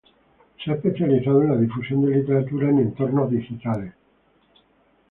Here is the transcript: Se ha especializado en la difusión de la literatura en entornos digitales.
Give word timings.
Se 0.65 0.71
ha 0.71 0.73
especializado 0.73 1.43
en 1.43 1.49
la 1.51 1.57
difusión 1.57 2.01
de 2.01 2.09
la 2.09 2.17
literatura 2.21 2.69
en 2.69 2.79
entornos 2.79 3.29
digitales. 3.29 3.93